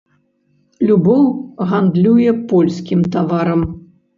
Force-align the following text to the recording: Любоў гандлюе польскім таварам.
Любоў 0.91 1.21
гандлюе 1.73 2.31
польскім 2.55 2.99
таварам. 3.19 3.61